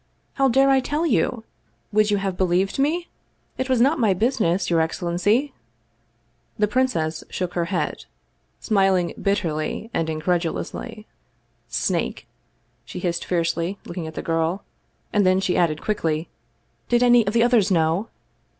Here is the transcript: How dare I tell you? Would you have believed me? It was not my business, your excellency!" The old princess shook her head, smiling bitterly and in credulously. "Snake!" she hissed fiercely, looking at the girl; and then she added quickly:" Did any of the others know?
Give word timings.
How 0.33 0.47
dare 0.49 0.71
I 0.71 0.79
tell 0.79 1.05
you? 1.05 1.43
Would 1.93 2.09
you 2.09 2.17
have 2.17 2.35
believed 2.35 2.79
me? 2.79 3.07
It 3.59 3.69
was 3.69 3.79
not 3.79 3.99
my 3.99 4.15
business, 4.15 4.67
your 4.67 4.81
excellency!" 4.81 5.53
The 6.57 6.65
old 6.65 6.71
princess 6.71 7.23
shook 7.29 7.53
her 7.53 7.65
head, 7.65 8.05
smiling 8.59 9.13
bitterly 9.21 9.91
and 9.93 10.09
in 10.09 10.19
credulously. 10.19 11.05
"Snake!" 11.67 12.27
she 12.83 12.97
hissed 12.97 13.25
fiercely, 13.25 13.77
looking 13.85 14.07
at 14.07 14.15
the 14.15 14.23
girl; 14.23 14.63
and 15.13 15.23
then 15.23 15.39
she 15.39 15.55
added 15.55 15.83
quickly:" 15.83 16.29
Did 16.89 17.03
any 17.03 17.23
of 17.27 17.33
the 17.33 17.43
others 17.43 17.69
know? 17.69 18.07